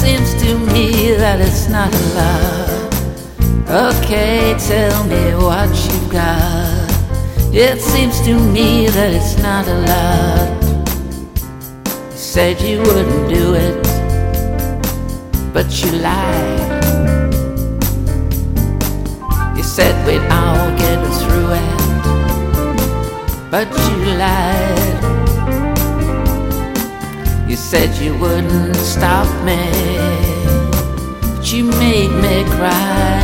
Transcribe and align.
seems 0.00 0.34
to 0.42 0.58
me 0.72 1.12
that 1.12 1.40
it's 1.40 1.68
not 1.68 1.92
a 1.94 2.04
lot. 2.18 2.90
Okay, 3.92 4.56
tell 4.58 5.04
me 5.04 5.34
what 5.34 5.68
you've 5.84 6.10
got. 6.10 6.88
It 7.52 7.80
seems 7.80 8.20
to 8.22 8.34
me 8.34 8.88
that 8.88 9.12
it's 9.12 9.36
not 9.42 9.68
a 9.68 9.78
lot. 9.90 10.48
You 12.12 12.16
said 12.16 12.60
you 12.62 12.78
wouldn't 12.80 13.28
do 13.28 13.54
it, 13.54 13.76
but 15.52 15.68
you 15.82 15.92
lied. 15.92 16.84
You 19.56 19.62
said 19.62 19.94
we'd 20.06 20.24
all 20.32 20.70
get 20.82 20.98
through 21.20 21.50
it, 21.62 21.78
but 23.50 23.68
you 23.68 23.96
lied. 24.16 24.69
Said 27.68 27.90
you 28.02 28.16
wouldn't 28.18 28.74
stop 28.74 29.28
me, 29.44 29.58
but 31.20 31.52
you 31.52 31.64
made 31.64 32.10
me 32.10 32.44
cry. 32.56 33.20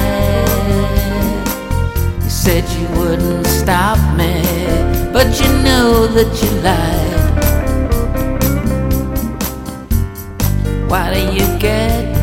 You 2.22 2.30
said 2.30 2.64
you 2.78 2.86
wouldn't 2.96 3.46
stop 3.46 3.98
me, 4.16 4.42
but 5.12 5.40
you 5.40 5.48
know 5.64 6.06
that 6.06 6.30
you 6.42 6.50
lied. 6.62 7.16
What 10.88 11.12
do 11.12 11.20
you 11.34 11.46
get 11.58 12.14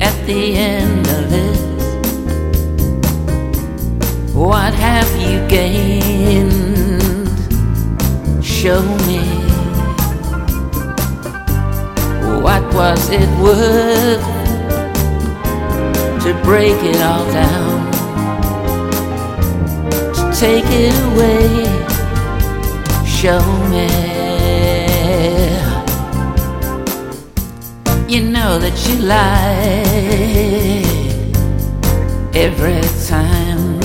at 0.00 0.26
the 0.26 0.54
end 0.54 1.06
of 1.08 1.32
it? 1.32 1.58
What 4.32 4.74
have 4.74 5.10
you 5.20 5.40
gained? 5.48 6.52
Show 8.44 8.82
me. 9.08 9.23
Was 12.74 13.08
it 13.10 13.28
worth 13.38 14.24
to 16.24 16.34
break 16.42 16.74
it 16.82 17.00
all 17.00 17.24
down? 17.32 17.92
To 20.14 20.22
take 20.38 20.64
it 20.66 20.94
away? 21.08 21.64
Show 23.06 23.40
me. 23.70 23.88
You 28.12 28.22
know 28.22 28.58
that 28.58 28.76
you 28.86 28.96
lie 29.06 29.84
every 32.34 32.80
time. 33.06 33.80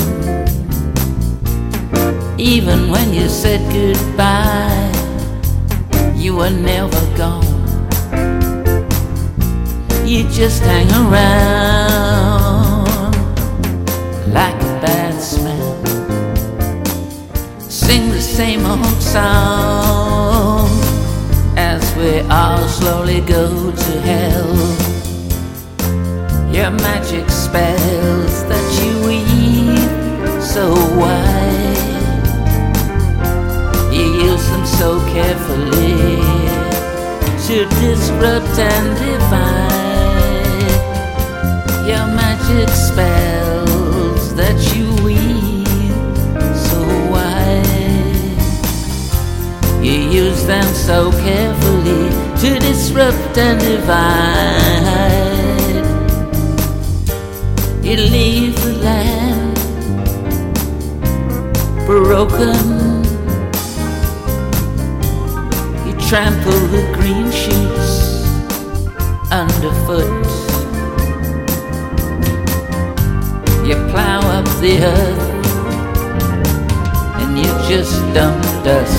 Even 2.40 2.90
when 2.90 3.14
you 3.14 3.30
said 3.30 3.62
goodbye, 3.72 4.92
you 6.16 6.36
were 6.36 6.50
never 6.50 7.18
gone. 7.18 7.49
You 10.10 10.24
just 10.30 10.64
hang 10.64 10.90
around 10.90 12.88
like 14.34 14.56
a 14.56 14.80
bad 14.82 15.14
smell. 15.22 15.86
Sing 17.70 18.10
the 18.10 18.20
same 18.20 18.66
old 18.66 19.02
song 19.04 20.68
as 21.56 21.96
we 21.96 22.22
all 22.22 22.68
slowly 22.68 23.22
go 23.22 23.72
to 23.72 24.02
hell. 24.02 24.56
Your 26.52 26.72
magic 26.72 27.30
spells 27.30 28.44
that 28.50 28.68
you 28.82 28.92
weave 29.06 30.42
so 30.42 30.74
wide. 30.98 31.86
You 33.94 34.06
use 34.26 34.48
them 34.50 34.66
so 34.66 35.00
carefully 35.14 36.20
to 37.46 37.66
disrupt 37.80 38.58
and 38.58 38.98
divide. 38.98 39.49
So 50.90 51.12
carefully 51.12 52.10
to 52.42 52.50
disrupt 52.58 53.38
and 53.38 53.60
divide. 53.60 55.06
You 57.86 57.98
leave 58.16 58.56
the 58.64 58.74
land 58.88 59.56
broken. 61.86 62.58
You 65.86 65.94
trample 66.10 66.62
the 66.74 66.84
green 66.98 67.30
shoots 67.42 67.90
underfoot. 69.30 70.26
You 73.68 73.76
plow 73.92 74.22
up 74.38 74.48
the 74.60 74.74
earth 74.96 75.24
and 77.22 77.38
you 77.38 77.50
just 77.70 77.94
dump 78.16 78.42
dust. 78.64 78.99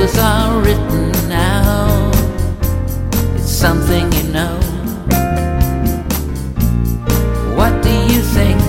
Was 0.00 0.18
all 0.18 0.60
written 0.60 1.12
now. 1.28 2.10
It's 3.34 3.50
something 3.50 4.10
you 4.12 4.24
know. 4.32 4.56
What 7.56 7.82
do 7.82 7.90
you 8.12 8.22
think 8.36 8.60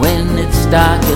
when 0.00 0.38
it's 0.38 0.64
dark 0.66 1.09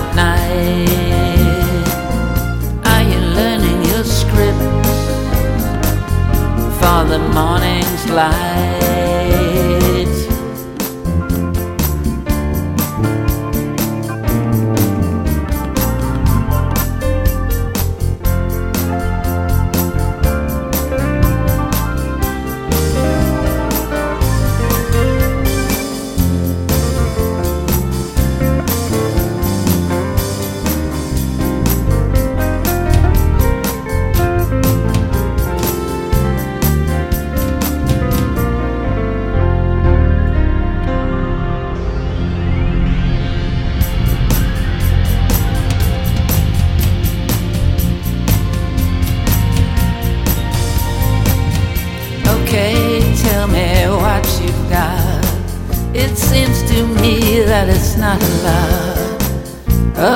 that 57.65 57.75
it's 57.75 57.97
not 57.97 58.21
a 58.21 58.31
lot. 58.45 58.97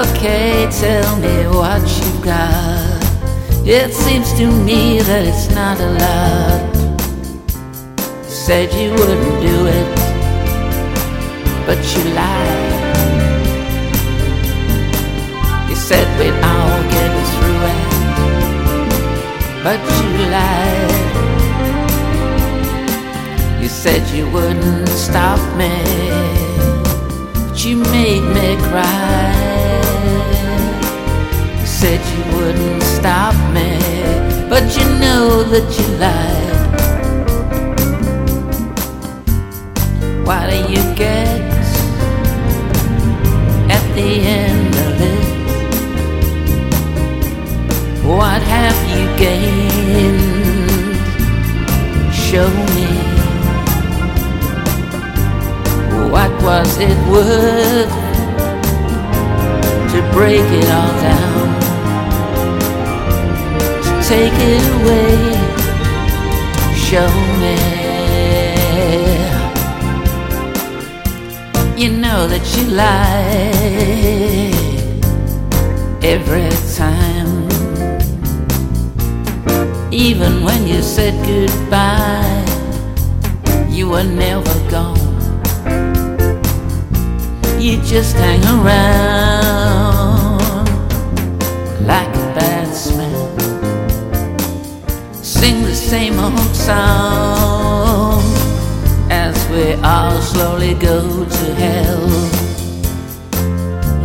Okay, 0.05 0.67
tell 0.69 1.15
me 1.17 1.47
what 1.47 1.81
you've 1.81 2.21
got. 2.23 3.01
It 3.65 3.93
seems 3.93 4.33
to 4.33 4.45
me 4.45 4.99
that 5.01 5.25
it's 5.25 5.49
not 5.55 5.79
a 5.79 5.89
lot. 6.03 6.75
You 8.23 8.29
said 8.29 8.73
you 8.73 8.91
wouldn't 8.91 9.41
do 9.41 9.65
it, 9.65 9.89
but 11.65 11.79
you 11.93 12.03
lied. 12.13 12.69
You 15.69 15.75
said 15.75 16.05
we'd 16.19 16.37
all 16.53 16.81
get 16.95 17.11
through 17.33 17.61
it, 17.73 17.89
but 19.63 19.79
you 19.97 20.09
lied. 20.35 20.99
You 23.61 23.69
said 23.69 24.01
you 24.15 24.29
wouldn't 24.31 24.89
stop 24.89 25.39
me, 25.57 25.71
you 27.69 27.77
made 27.91 28.23
me 28.33 28.55
cry. 28.69 29.31
You 31.59 31.67
said 31.67 31.99
you 32.11 32.21
wouldn't 32.35 32.81
stop 32.81 33.35
me, 33.53 33.77
but 34.49 34.63
you 34.75 34.85
know 35.03 35.43
that 35.43 35.67
you 35.77 35.87
lied. 36.03 36.57
Why 40.25 40.49
do 40.49 40.57
you 40.73 40.95
get 40.95 41.48
break 60.49 60.63
it 60.63 60.69
all 60.69 60.93
down, 61.01 61.59
take 64.03 64.33
it 64.33 64.63
away. 64.81 65.15
Show 66.75 67.09
me. 67.39 67.55
You 71.77 71.89
know 71.91 72.27
that 72.27 72.45
you 72.55 72.63
lie 72.73 73.51
every 76.01 76.49
time. 76.75 77.47
Even 79.91 80.43
when 80.43 80.67
you 80.67 80.81
said 80.81 81.13
goodbye, 81.25 82.45
you 83.69 83.89
were 83.89 84.03
never 84.03 84.69
gone. 84.69 84.97
You 87.59 87.81
just 87.83 88.15
hang 88.15 88.43
around 88.45 89.98
same 95.89 96.19
old 96.19 96.55
song 96.55 98.21
as 99.09 99.35
we 99.49 99.73
all 99.81 100.21
slowly 100.21 100.75
go 100.75 101.25
to 101.25 101.53
hell. 101.55 102.07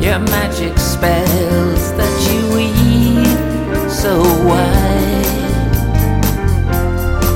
Your 0.00 0.18
magic 0.18 0.78
spells 0.78 1.92
that 1.98 2.16
you 2.26 2.40
weave 2.56 3.92
so 3.92 4.22
wide. 4.48 5.26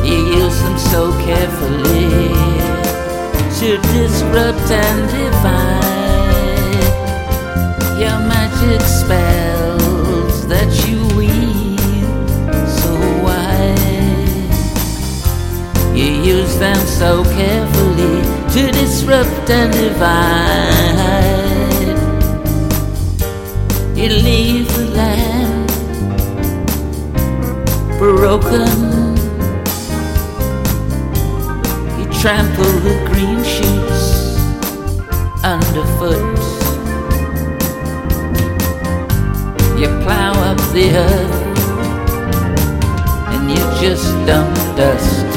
You 0.07 0.17
use 0.43 0.59
them 0.63 0.79
so 0.79 1.13
carefully 1.27 2.33
to 3.59 3.77
disrupt 3.93 4.71
and 4.71 5.28
them 16.59 16.87
so 16.87 17.23
carefully 17.23 18.21
to 18.53 18.73
disrupt 18.73 19.49
and 19.49 19.73
divide. 19.73 20.89
You 23.97 24.09
leave 24.09 24.67
the 24.77 24.87
land 24.97 25.69
broken. 27.99 28.69
You 31.97 32.07
trample 32.21 32.75
the 32.87 32.95
green 33.07 33.43
shoots 33.45 34.37
underfoot. 35.45 36.39
You 39.79 39.89
plow 40.03 40.33
up 40.51 40.59
the 40.73 40.91
earth 41.07 41.59
and 43.33 43.49
you 43.49 43.63
just 43.81 44.11
dump 44.27 44.57
dust. 44.77 45.28